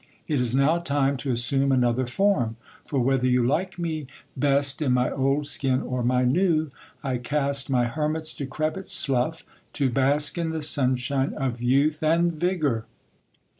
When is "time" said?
0.79-1.15